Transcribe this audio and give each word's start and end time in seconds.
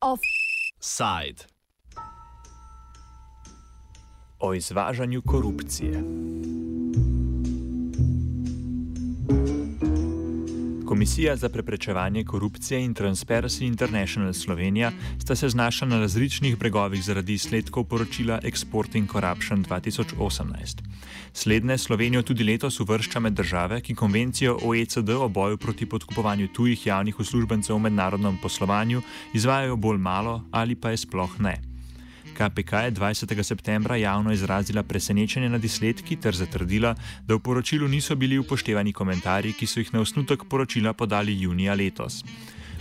Offside. 0.00 1.44
O 4.40 4.54
izvažanju 4.54 5.22
korupcije. 5.22 6.02
Komisija 10.98 11.36
za 11.36 11.48
preprečevanje 11.48 12.24
korupcije 12.24 12.80
in 12.84 12.94
Transparency 12.94 13.66
International 13.66 14.32
Slovenija 14.32 14.90
sta 15.18 15.36
se 15.36 15.48
znašla 15.48 15.88
na 15.88 15.98
različnih 15.98 16.58
bregovih 16.58 17.04
zaradi 17.04 17.32
izsledkov 17.32 17.84
poročila 17.84 18.40
Exporting 18.42 19.12
Corruption 19.12 19.64
2018. 19.64 20.82
Slednje 21.32 21.78
Slovenijo 21.78 22.22
tudi 22.22 22.44
letos 22.44 22.80
uvršča 22.80 23.20
med 23.20 23.32
države, 23.32 23.80
ki 23.80 23.94
konvencijo 23.94 24.58
OECD 24.62 25.10
o 25.10 25.28
boju 25.28 25.56
proti 25.56 25.86
podkupovanju 25.86 26.48
tujih 26.48 26.86
javnih 26.86 27.20
uslužbencev 27.20 27.76
v 27.76 27.78
mednarodnem 27.78 28.38
poslovanju 28.42 29.02
izvajajo 29.34 29.76
bolj 29.76 29.98
malo 29.98 30.42
ali 30.50 30.74
pa 30.74 30.90
je 30.90 30.96
sploh 30.96 31.40
ne. 31.40 31.67
KPK 32.38 32.72
je 32.72 32.92
20. 32.92 33.42
septembra 33.42 33.96
javno 33.96 34.32
izrazila 34.32 34.82
presenečenje 34.82 35.48
nad 35.48 35.64
izsledki 35.64 36.16
ter 36.16 36.34
zatrdila, 36.34 36.94
da 37.26 37.34
v 37.34 37.42
poročilu 37.42 37.88
niso 37.88 38.14
bili 38.14 38.38
upoštevani 38.38 38.92
komentarji, 38.92 39.52
ki 39.58 39.66
so 39.66 39.80
jih 39.80 39.90
na 39.94 40.00
osnutek 40.00 40.44
poročila 40.48 40.92
podali 40.92 41.34
junija 41.40 41.74
letos. 41.74 42.22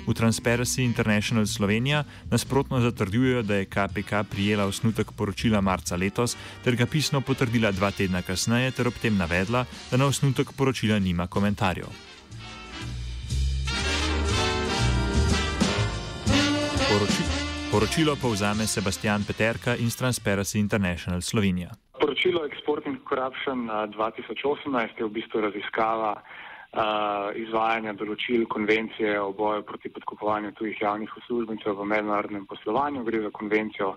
V 0.08 0.14
Transparency 0.14 0.86
International 0.86 1.46
Slovenija 1.46 2.04
nasprotno 2.30 2.80
zatrdujejo, 2.80 3.42
da 3.42 3.56
je 3.56 3.66
KPK 3.66 4.24
prijela 4.30 4.66
osnutek 4.66 5.12
poročila 5.12 5.62
marca 5.62 5.96
letos 5.96 6.38
ter 6.64 6.76
ga 6.76 6.86
pisno 6.86 7.22
potrdila 7.22 7.72
dva 7.72 7.92
tedna 7.92 8.22
kasneje 8.22 8.72
ter 8.72 8.88
ob 8.88 8.94
tem 9.02 9.18
navedla, 9.18 9.66
da 9.92 9.98
na 9.98 10.06
osnutek 10.06 10.54
poročila 10.54 11.00
nima 11.00 11.28
komentarjev. 11.28 11.90
Poročilo. 16.90 17.37
Poročilo 17.68 18.16
povzame 18.16 18.64
Sebastian 18.64 19.28
Peterka 19.28 19.76
iz 19.76 20.00
Transparency 20.00 20.56
International 20.56 21.20
Slovenija. 21.22 21.70
Poročilo 22.00 22.48
Exporting 22.48 22.96
Corruption 23.10 23.68
2018 23.68 24.96
je 24.98 25.04
v 25.04 25.12
bistvu 25.12 25.42
raziskava 25.44 26.16
uh, 26.16 26.24
izvajanja 27.36 27.92
določil 28.00 28.48
konvencije 28.48 29.20
o 29.20 29.36
boju 29.36 29.68
proti 29.68 29.92
podkupovanju 29.92 30.54
tujih 30.56 30.80
javnih 30.82 31.12
uslužbencev 31.20 31.76
v 31.76 31.90
mednarodnem 31.92 32.48
poslovanju. 32.48 33.04
Gre 33.04 33.22
za 33.28 33.36
konvencijo 33.36 33.96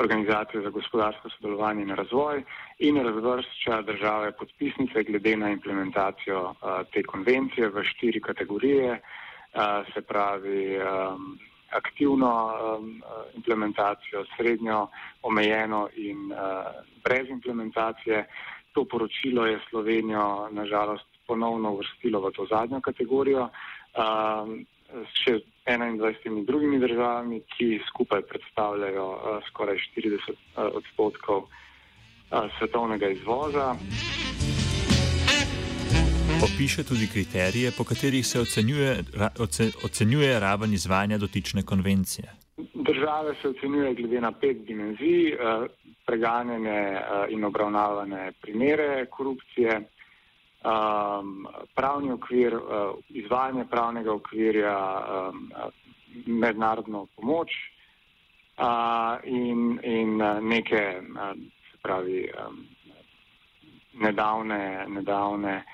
Organizacije 0.00 0.62
za 0.62 0.70
gospodarsko 0.70 1.28
sodelovanje 1.34 1.82
in 1.82 1.90
razvoj 1.98 2.44
in 2.78 3.02
razvršča 3.04 3.82
države 3.90 4.30
podpisnice 4.38 5.02
glede 5.02 5.36
na 5.36 5.50
implementacijo 5.50 6.54
uh, 6.54 6.86
te 6.94 7.02
konvencije 7.02 7.68
v 7.74 7.82
štiri 7.90 8.22
kategorije, 8.22 9.00
uh, 9.02 9.82
se 9.92 10.00
pravi. 10.00 10.78
Um, 10.78 11.49
aktivno 11.70 12.30
um, 12.78 13.02
implementacijo, 13.34 14.24
srednjo, 14.36 14.88
omejeno 15.22 15.88
in 15.96 16.32
uh, 16.32 16.38
brez 17.04 17.28
implementacije. 17.28 18.26
To 18.72 18.84
poročilo 18.84 19.46
je 19.46 19.60
Slovenijo 19.70 20.48
nažalost 20.50 21.06
ponovno 21.26 21.72
uvrstilo 21.72 22.20
v 22.20 22.30
to 22.32 22.46
zadnjo 22.50 22.80
kategorijo 22.80 23.48
um, 23.48 24.66
s 24.90 25.22
še 25.24 25.38
21 25.66 26.44
drugimi 26.46 26.78
državami, 26.78 27.42
ki 27.54 27.80
skupaj 27.88 28.22
predstavljajo 28.22 29.06
uh, 29.06 29.38
skoraj 29.50 29.78
40 29.96 30.30
uh, 30.30 30.70
odstotkov 30.80 31.46
uh, 31.46 32.50
svetovnega 32.58 33.08
izvoza. 33.14 33.74
Opiše 36.44 36.84
tudi 36.84 37.06
kriterije, 37.06 37.70
po 37.78 37.84
katerih 37.84 38.26
se 38.26 38.40
ocenjuje, 38.40 39.04
ocenjuje 39.84 40.40
raven 40.40 40.72
izvajanja 40.72 41.18
dotične 41.18 41.62
konvencije. 41.62 42.32
Države 42.74 43.34
se 43.42 43.48
ocenjuje 43.48 43.94
glede 43.94 44.20
na 44.20 44.32
pet 44.32 44.56
dimenzij: 44.66 45.28
eh, 45.28 45.36
preganjene 46.06 46.78
eh, 46.92 47.02
in 47.30 47.44
obravnavane 47.44 48.32
primere 48.40 49.06
korupcije, 49.06 49.70
ehm, 49.70 51.44
pravni 51.74 52.12
okvir, 52.12 52.54
eh, 52.54 52.58
izvajanje 53.08 53.64
pravnega 53.70 54.12
okvirja, 54.12 54.76
ehm, 55.00 55.36
mednarodno 56.26 57.06
pomoč 57.16 57.50
in, 59.24 59.80
in 59.82 60.16
neke, 60.42 61.00
se 61.70 61.78
pravi, 61.82 62.24
ehm, 62.24 62.56
nedavne. 63.92 64.86
nedavne 64.88 65.64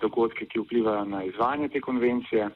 dogodke, 0.00 0.46
ki 0.46 0.60
vplivajo 0.64 1.04
na 1.04 1.24
izvajanje 1.24 1.68
te 1.68 1.80
konvencije. 1.80 2.48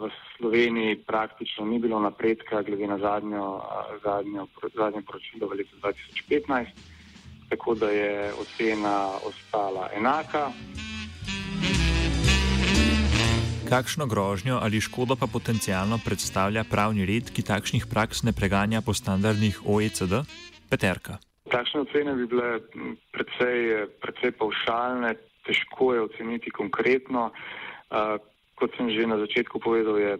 V 0.00 0.10
Sloveniji 0.36 0.96
praktično 1.06 1.64
ni 1.64 1.78
bilo 1.78 2.00
napredka 2.00 2.62
glede 2.62 2.86
na 2.86 2.98
zadnjo, 2.98 3.60
zadnjo, 4.04 4.46
zadnje 4.74 5.02
poročilo 5.06 5.48
v 5.48 5.62
letu 5.62 5.76
2015, 5.82 6.66
tako 7.48 7.74
da 7.74 7.90
je 7.90 8.32
ocena 8.34 9.10
ostala 9.22 9.88
enaka. 9.94 10.50
Kakšno 13.68 14.06
grožnjo 14.06 14.58
ali 14.62 14.80
škodo 14.80 15.16
pa 15.16 15.26
potencialno 15.26 15.98
predstavlja 16.04 16.64
pravni 16.70 17.06
red, 17.06 17.30
ki 17.34 17.42
takšnih 17.42 17.86
praks 17.90 18.22
ne 18.22 18.32
preganja 18.32 18.82
po 18.82 18.94
standardnih 18.94 19.62
OECD? 19.66 20.22
Peterka. 20.70 21.18
Takšne 21.50 21.80
ocene 21.86 22.14
bi 22.14 22.26
bile 22.26 22.60
precej, 23.10 23.86
precej 24.02 24.34
paušalne, 24.38 25.14
težko 25.46 25.94
je 25.94 26.06
oceniti 26.10 26.50
konkretno. 26.50 27.30
Uh, 27.90 28.18
kot 28.56 28.72
sem 28.76 28.88
že 28.90 29.04
na 29.06 29.20
začetku 29.20 29.60
povedal, 29.60 30.00
je 30.00 30.12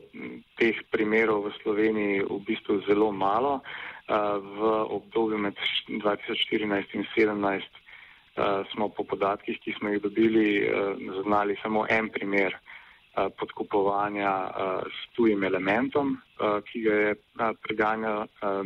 teh 0.60 0.76
primerov 0.92 1.48
v 1.48 1.56
Sloveniji 1.64 2.24
v 2.28 2.38
bistvu 2.44 2.84
zelo 2.84 3.10
malo. 3.10 3.64
Uh, 4.06 4.38
v 4.38 4.60
obdobju 4.92 5.38
med 5.40 5.56
2014 5.90 6.94
in 6.94 7.02
2017 7.10 7.42
uh, 7.42 8.62
smo 8.70 8.92
po 8.92 9.02
podatkih, 9.02 9.58
ki 9.58 9.74
smo 9.80 9.90
jih 9.90 10.04
dobili, 10.04 10.62
uh, 10.62 10.94
zaznali 11.16 11.56
samo 11.58 11.88
en 11.90 12.06
primer 12.12 12.54
uh, 12.54 13.26
podkupovanja 13.34 14.30
uh, 14.30 14.84
s 14.86 15.00
tujim 15.16 15.42
elementom, 15.42 16.14
uh, 16.38 16.62
ki 16.70 16.86
ga 16.86 16.94
je 16.94 17.10
uh, 17.16 17.50
preganjal, 17.64 18.28
uh, 18.46 18.62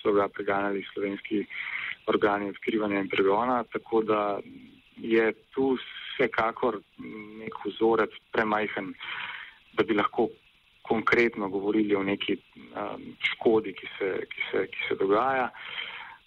so 0.00 0.14
ga 0.16 0.30
preganjali 0.30 0.86
slovenski 0.94 1.44
organi 2.08 2.48
odkrivanja 2.48 3.02
in 3.02 3.10
pregona, 3.12 3.64
tako 3.68 4.02
da 4.02 4.38
je 5.00 5.32
tu 5.54 5.76
vsekakor 5.78 6.80
nek 7.38 7.54
vzorec 7.64 8.14
premajhen, 8.32 8.94
da 9.76 9.84
bi 9.84 9.94
lahko 9.94 10.28
konkretno 10.82 11.48
govorili 11.48 11.94
o 11.94 12.02
neki 12.02 12.38
um, 12.38 13.02
škodi, 13.32 13.74
ki 13.76 13.88
se, 13.98 14.08
ki 14.30 14.46
se, 14.50 14.64
ki 14.72 14.88
se 14.88 14.96
dogaja. 15.00 15.50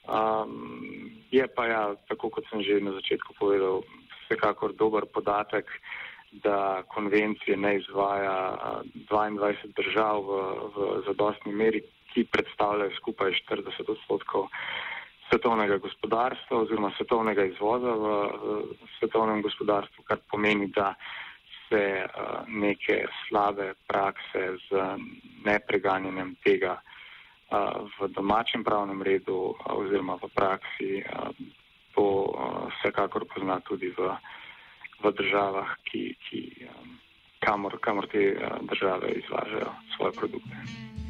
Um, 0.07 1.11
je 1.31 1.47
pa 1.55 1.65
ja, 1.67 1.81
tako 2.09 2.29
kot 2.29 2.45
sem 2.49 2.63
že 2.63 2.81
na 2.81 2.93
začetku 2.97 3.33
povedal, 3.39 3.83
vsekakor 4.25 4.73
dober 4.77 5.05
podatek, 5.13 5.65
da 6.31 6.83
konvencije 6.87 7.57
ne 7.57 7.75
izvaja 7.81 8.71
22 9.09 9.73
držav 9.75 10.23
v, 10.23 10.37
v 10.75 10.77
zadostni 11.09 11.51
meri, 11.51 11.83
ki 12.13 12.23
predstavljajo 12.31 12.95
skupaj 12.99 13.35
40 13.49 13.91
odstotkov 13.91 14.47
svetovnega 15.31 15.77
gospodarstva 15.77 16.57
oziroma 16.57 16.91
svetovnega 16.97 17.45
izvoza 17.45 17.95
v, 17.95 18.05
svetovnem 18.99 19.41
gospodarstvu, 19.41 20.03
kar 20.03 20.19
pomeni, 20.31 20.67
da 20.67 20.93
se 21.69 22.03
uh, 22.03 22.43
neke 22.47 23.05
slabe 23.27 23.73
prakse 23.87 24.57
z 24.67 24.83
nepreganjanjem 25.45 26.35
tega 26.43 26.75
uh, 26.75 27.87
v 27.95 28.11
domačem 28.11 28.63
pravnem 28.63 28.99
redu 29.01 29.55
uh, 29.55 29.71
oziroma 29.79 30.19
v 30.19 30.27
praksi, 30.35 30.91
to 31.95 32.07
vsekakor 32.79 33.23
pozna 33.27 33.59
tudi 33.63 33.91
v, 33.95 34.11
v 35.03 35.11
državah, 35.15 35.75
ki, 35.87 36.03
ki, 36.27 36.43
kamor, 37.39 37.79
kamor 37.79 38.07
te 38.07 38.35
države 38.67 39.15
izvažajo 39.23 39.71
svoje 39.95 40.11
produkte. 40.19 41.00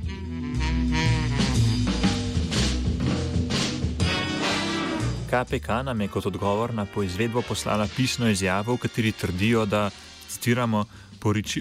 KPK 5.32 5.68
nam 5.84 6.02
je 6.02 6.08
kot 6.08 6.26
odgovor 6.26 6.74
na 6.74 6.86
poizvedbo 6.86 7.42
poslala 7.42 7.88
pisno 7.96 8.28
izjavo, 8.30 8.74
v 8.74 8.78
kateri 8.78 9.12
trdijo, 9.12 9.66
da, 9.66 9.90
citiramo, 10.28 10.86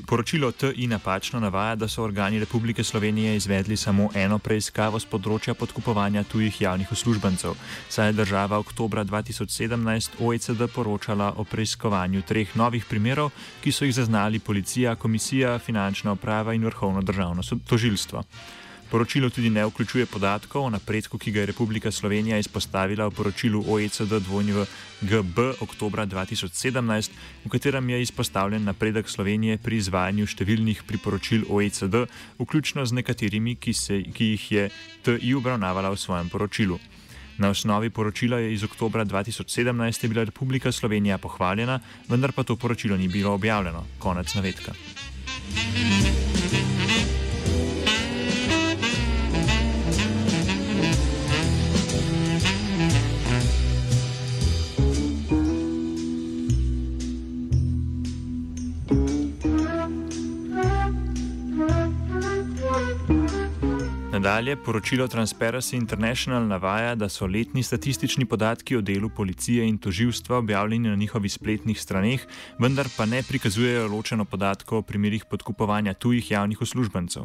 poročilo 0.07 0.51
TI 0.53 0.87
napačno 0.87 1.41
navaja, 1.41 1.77
da 1.77 1.89
so 1.89 2.03
organi 2.03 2.39
Republike 2.39 2.85
Slovenije 2.85 3.37
izvedli 3.37 3.77
samo 3.77 4.09
eno 4.15 4.39
preiskavo 4.39 4.99
z 4.99 5.07
področja 5.07 5.55
podkupovanja 5.55 6.25
tujih 6.25 6.61
javnih 6.61 6.91
uslužbencev, 6.93 7.55
saj 7.89 8.09
je 8.09 8.17
država 8.19 8.59
oktobra 8.59 9.05
2017 9.05 10.19
OECD 10.19 10.67
poročala 10.75 11.35
o 11.37 11.45
preiskovanju 11.45 12.23
treh 12.27 12.57
novih 12.57 12.89
primerov, 12.91 13.31
ki 13.63 13.73
so 13.73 13.87
jih 13.87 13.95
zaznali 13.95 14.43
policija, 14.43 14.97
komisija, 14.97 15.59
finančna 15.59 16.19
uprava 16.19 16.59
in 16.59 16.67
vrhovno 16.67 17.07
državno 17.07 17.47
tožilstvo. 17.69 18.25
Poročilo 18.91 19.31
tudi 19.31 19.51
ne 19.51 19.67
vključuje 19.67 20.07
podatkov 20.07 20.65
o 20.67 20.71
napredku, 20.71 21.19
ki 21.19 21.31
ga 21.31 21.41
je 21.41 21.47
Republika 21.47 21.91
Slovenija 21.91 22.39
izpostavila 22.39 23.07
v 23.07 23.15
poročilu 23.15 23.65
OECD 23.69 24.19
dvojnjega 24.19 24.65
GB 25.01 25.39
oktobra 25.61 26.07
2017, 26.07 27.11
v 27.45 27.49
katerem 27.49 27.91
je 27.91 28.03
izpostavljen 28.03 28.65
napredek 28.65 29.09
Slovenije 29.09 29.59
pri 29.63 29.79
izvajanju 29.79 30.27
številnih 30.27 30.83
priporočil 30.87 31.47
OECD, 31.49 32.03
vključno 32.39 32.87
z 32.87 32.99
nekaterimi, 32.99 33.55
ki, 33.55 33.73
se, 33.73 34.03
ki 34.03 34.33
jih 34.35 34.51
je 34.53 34.65
TI 35.07 35.35
obravnavala 35.39 35.95
v 35.95 36.01
svojem 36.01 36.29
poročilu. 36.29 36.81
Na 37.39 37.55
osnovi 37.55 37.91
poročila 37.91 38.43
je 38.43 38.53
iz 38.53 38.65
oktobra 38.67 39.05
2017 39.05 40.09
bila 40.09 40.27
Republika 40.27 40.73
Slovenija 40.73 41.19
pohvaljena, 41.19 41.79
vendar 42.09 42.33
pa 42.33 42.43
to 42.43 42.57
poročilo 42.57 42.97
ni 42.97 43.09
bilo 43.09 43.33
objavljeno. 43.39 43.87
Konec 43.99 44.35
navedka. 44.35 44.75
Thank 45.51 46.25
you. 46.25 46.30
Nadalje, 64.21 64.57
poročilo 64.57 65.09
Transparency 65.09 65.77
International 65.77 66.47
navaja, 66.47 66.95
da 66.95 67.09
so 67.09 67.27
letni 67.27 67.63
statistični 67.63 68.27
podatki 68.29 68.77
o 68.77 68.81
delu 68.81 69.09
policije 69.09 69.69
in 69.69 69.79
toživstva 69.79 70.37
objavljeni 70.37 70.89
na 70.89 70.97
njihovih 70.97 71.33
spletnih 71.33 71.81
straneh, 71.81 72.27
vendar 72.59 72.89
pa 72.97 73.07
ne 73.07 73.23
prikazujejo 73.23 73.89
ločeno 73.89 74.25
podatkov 74.25 74.79
o 74.79 74.83
primerih 74.83 75.25
podkupovanja 75.25 75.95
tujih 75.95 76.31
javnih 76.31 76.61
uslužbencev. 76.61 77.23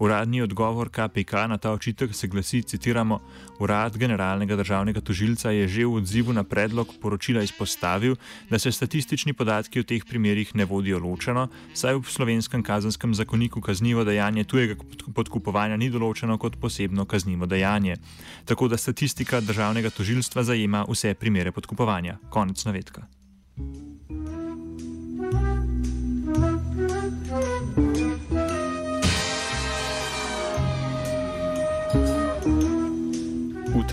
Uradni 0.00 0.40
odgovor 0.42 0.88
KPK 0.88 1.32
na 1.48 1.58
ta 1.58 1.72
očitek 1.72 2.14
se 2.14 2.26
glasi: 2.26 2.62
citiramo, 2.62 3.20
Urad 3.58 3.96
generalnega 3.96 4.56
državnega 4.56 5.00
tožilca 5.00 5.50
je 5.50 5.68
že 5.68 5.84
v 5.84 6.00
odzivu 6.00 6.32
na 6.32 6.44
predlog 6.44 6.88
poročila 7.02 7.42
izpostavil, 7.42 8.16
da 8.50 8.58
se 8.58 8.72
statistični 8.72 9.32
podatki 9.32 9.80
o 9.80 9.82
teh 9.82 10.04
primerjih 10.08 10.56
ne 10.56 10.64
vodijo 10.64 10.98
ločeno, 10.98 11.48
saj 11.74 12.00
v 12.00 12.08
slovenskem 12.08 12.62
kazenskem 12.62 13.14
zakoniku 13.14 13.60
kaznivo 13.60 14.04
dejanje 14.04 14.44
tujega 14.44 14.80
podkupovanja 15.14 15.76
ni 15.76 15.92
določeno 15.92 16.38
kot 16.38 16.56
posebno 16.56 17.04
kaznivo 17.04 17.46
dejanje. 17.46 18.00
Tako 18.44 18.72
da 18.72 18.80
statistika 18.80 19.44
državnega 19.44 19.90
tožilstva 19.90 20.42
zajema 20.42 20.86
vse 20.88 21.14
primere 21.14 21.52
podkupovanja. 21.52 22.16
Konec 22.30 22.64
navedka. 22.64 23.19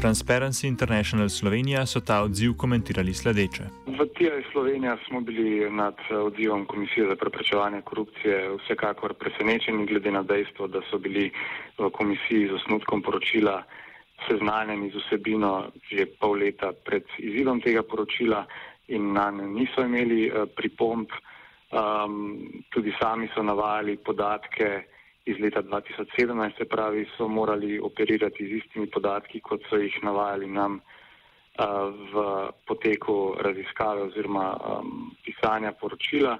Transparency 0.01 0.67
International 0.67 1.29
Slovenija 1.29 1.85
so 1.85 1.99
ta 1.99 2.21
odziv 2.21 2.53
komentirali 2.57 3.13
sledeče. 3.13 3.63
V 3.87 4.05
TIA 4.17 4.41
Slovenija 4.51 4.97
smo 5.07 5.21
bili 5.21 5.71
nad 5.71 5.95
odzivom 6.09 6.65
Komisije 6.65 7.07
za 7.07 7.15
preprečevanje 7.15 7.81
korupcije 7.81 8.49
vsekakor 8.57 9.13
presenečeni, 9.13 9.85
glede 9.85 10.11
na 10.11 10.23
dejstvo, 10.23 10.67
da 10.67 10.81
so 10.89 10.97
bili 10.97 11.31
v 11.77 11.89
komisiji 11.89 12.47
z 12.47 12.53
osnutkom 12.53 13.01
poročila 13.01 13.63
seznanjeni 14.27 14.91
z 14.91 14.95
vsebino 14.95 15.71
že 15.91 16.05
pol 16.19 16.37
leta 16.37 16.73
pred 16.85 17.03
izidom 17.17 17.61
tega 17.61 17.83
poročila 17.83 18.45
in 18.87 19.13
na 19.13 19.31
nje 19.31 19.47
niso 19.47 19.81
imeli 19.81 20.27
eh, 20.27 20.45
pripomp. 20.55 21.09
Um, 21.67 22.63
tudi 22.69 22.93
sami 23.01 23.27
so 23.35 23.43
navajali 23.43 23.97
podatke, 23.97 24.87
iz 25.27 25.39
leta 25.39 25.61
2017, 25.61 26.57
se 26.57 26.65
pravi, 26.65 27.05
so 27.17 27.27
morali 27.27 27.79
operirati 27.79 28.47
z 28.47 28.61
istimi 28.61 28.87
podatki, 28.87 29.41
kot 29.41 29.61
so 29.69 29.77
jih 29.77 29.97
navajali 30.03 30.47
nam 30.47 30.79
v 32.13 32.15
poteku 32.67 33.35
raziskave 33.41 34.01
oziroma 34.01 34.53
um, 34.53 35.11
pisanja 35.25 35.71
poročila. 35.73 36.37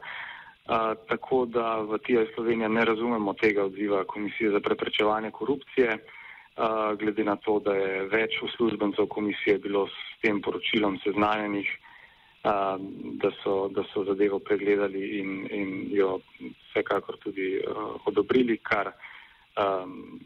Uh, 0.67 0.93
tako 1.07 1.45
da 1.45 1.79
v 1.79 1.97
TIA 1.97 2.25
Slovenija 2.35 2.67
ne 2.67 2.85
razumemo 2.85 3.33
tega 3.33 3.63
odziva 3.65 4.03
Komisije 4.03 4.51
za 4.51 4.59
preprečevanje 4.59 5.31
korupcije, 5.31 5.89
uh, 5.95 6.99
glede 6.99 7.23
na 7.23 7.35
to, 7.35 7.59
da 7.59 7.73
je 7.73 8.03
več 8.11 8.41
uslužbencev 8.43 9.07
komisije 9.07 9.57
bilo 9.57 9.87
s 9.87 10.21
tem 10.21 10.41
poročilom 10.41 10.99
seznanjenih, 11.03 11.69
uh, 12.43 12.81
da, 13.21 13.31
so, 13.43 13.67
da 13.67 13.83
so 13.93 14.03
zadevo 14.03 14.39
pregledali 14.39 15.19
in, 15.19 15.47
in 15.51 15.87
jo 15.91 16.19
vsekakor 16.69 17.17
tudi 17.17 17.59
uh, 17.59 17.95
odobrili, 18.05 18.57
kar 18.57 18.91
um, 19.57 20.19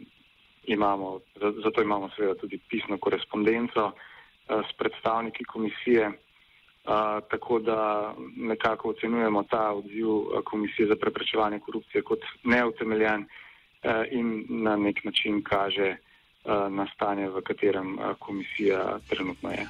imamo, 0.64 1.20
zato 1.64 1.82
imamo 1.82 2.10
seveda 2.16 2.36
tudi 2.36 2.60
pisno 2.70 2.98
korespondenco 2.98 3.86
uh, 3.86 4.62
s 4.70 4.78
predstavniki 4.78 5.44
komisije. 5.44 6.08
Uh, 6.08 7.22
tako 7.30 7.60
da 7.60 8.14
nekako 8.38 8.90
ocenujemo 8.90 9.44
ta 9.44 9.72
odziv 9.72 10.08
Komisije 10.44 10.88
za 10.88 10.96
preprečevanje 10.96 11.60
korupcije 11.60 12.02
kot 12.02 12.20
neutemeljen 12.44 13.22
uh, 13.22 13.92
in 14.12 14.46
na 14.50 14.76
nek 14.76 15.04
način 15.04 15.44
kaže 15.44 15.96
uh, 16.44 16.74
na 16.74 16.88
stanje, 16.96 17.30
v 17.30 17.42
katerem 17.42 17.98
komisija 18.20 19.00
trenutno 19.10 19.50
je. 19.50 19.68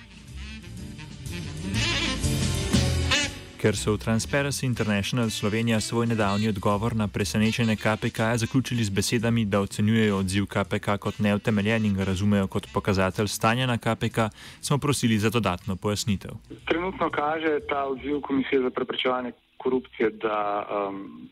Ker 3.62 3.78
so 3.78 3.94
v 3.94 4.02
Transparency 4.02 4.66
International 4.66 5.30
Slovenija 5.30 5.78
svoj 5.78 6.08
nedavni 6.10 6.50
odgovor 6.50 6.96
na 6.96 7.06
presenečenje 7.08 7.75
KPK 7.75 8.19
zaključili 8.42 8.84
z 8.84 8.90
besedami, 8.90 9.46
da 9.46 9.60
ocenjujejo 9.62 10.18
odziv 10.18 10.46
KPK 10.50 10.98
kot 10.98 11.19
neutemeljen 11.19 11.86
in 11.86 11.94
ga 11.94 12.04
razumejo 12.04 12.48
kot 12.48 12.66
pokazatelj 12.74 13.28
stanja 13.28 13.66
na 13.69 13.78
KPK, 13.78 14.34
smo 14.62 14.78
prosili 14.78 15.18
za 15.18 15.30
dodatno 15.30 15.75
pojasnitev. 15.75 16.31
Trenutno 16.66 17.10
kaže 17.10 17.60
ta 17.69 17.86
odziv 17.86 18.22
Komisije 18.22 18.62
za 18.62 18.69
preprečevanje 18.69 19.31
korupcije, 19.58 20.10
da 20.10 20.66
um, 20.66 21.30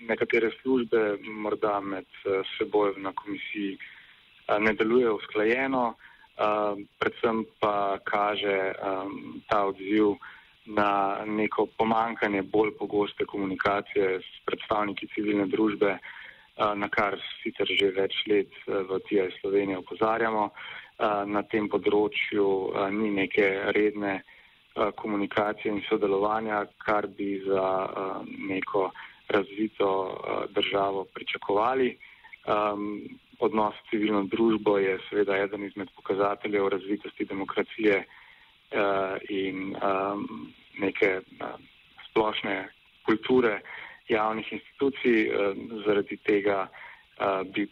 nekatere 0.00 0.50
službe 0.62 1.18
morda 1.44 1.80
med 1.80 2.08
uh, 2.24 2.40
seboj 2.56 2.94
na 2.96 3.12
komisiji 3.12 3.76
uh, 3.76 4.56
ne 4.64 4.72
delujejo 4.72 5.16
usklajeno, 5.16 5.92
uh, 5.92 6.80
predvsem 6.98 7.44
pa 7.60 7.98
kaže 8.04 8.72
um, 8.80 9.42
ta 9.48 9.66
odziv 9.66 10.16
na 10.66 11.22
neko 11.26 11.66
pomankanje 11.78 12.42
bolj 12.42 12.72
pogoste 12.78 13.24
komunikacije 13.24 14.20
s 14.20 14.44
predstavniki 14.44 15.08
civilne 15.14 15.46
družbe, 15.46 15.98
na 16.56 16.88
kar 16.88 17.18
sicer 17.42 17.68
že 17.68 17.92
več 17.92 18.16
let 18.26 18.52
v 18.66 19.00
TIA 19.08 19.28
Sloveniji 19.40 19.76
opozarjamo. 19.82 20.50
Na 21.28 21.42
tem 21.42 21.68
področju 21.68 22.72
ni 22.96 23.10
neke 23.12 23.46
redne 23.76 24.22
komunikacije 24.96 25.72
in 25.72 25.82
sodelovanja, 25.88 26.64
kar 26.80 27.06
bi 27.06 27.36
za 27.44 27.68
neko 28.48 28.90
razvito 29.28 29.90
državo 30.56 31.04
pričakovali. 31.12 31.96
Odnos 33.38 33.74
s 33.76 33.90
civilno 33.90 34.24
družbo 34.32 34.78
je 34.78 34.96
seveda 35.10 35.36
eden 35.36 35.64
izmed 35.66 35.92
pokazateljev 35.96 36.68
razvitosti 36.72 37.28
demokracije 37.28 38.04
in 39.28 39.76
um, 39.78 40.52
neke 40.78 41.20
uh, 41.40 41.54
splošne 42.10 42.68
kulture 43.06 43.60
javnih 44.08 44.52
institucij. 44.52 45.28
Uh, 45.28 45.56
zaradi 45.86 46.16
tega 46.16 46.66
uh, 46.68 47.42
bi 47.54 47.66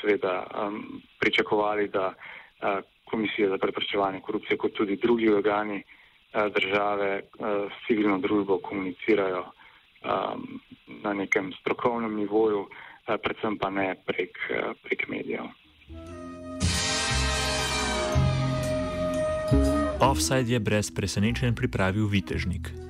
seveda 0.00 0.46
um, 0.54 1.02
pričakovali, 1.18 1.88
da 1.88 2.14
uh, 2.14 2.80
Komisija 3.10 3.48
za 3.48 3.58
preprečevanje 3.58 4.20
korupcije, 4.20 4.56
kot 4.56 4.72
tudi 4.72 4.96
drugi 4.96 5.28
organi 5.28 5.82
uh, 5.82 6.46
države 6.54 7.22
uh, 7.22 7.46
s 7.72 7.86
civilno 7.86 8.18
družbo 8.18 8.58
komunicirajo 8.58 9.44
um, 9.44 10.60
na 10.86 11.12
nekem 11.12 11.52
strokovnem 11.60 12.14
nivoju, 12.16 12.60
uh, 12.60 13.14
predvsem 13.22 13.58
pa 13.58 13.70
ne 13.70 13.94
prek, 14.06 14.38
uh, 14.50 14.72
prek 14.82 15.08
medijev. 15.08 15.50
Offside 20.00 20.48
je 20.48 20.56
brez 20.56 20.88
presenečenj 20.88 21.52
pripravil 21.52 22.08
Vitežnik. 22.08 22.89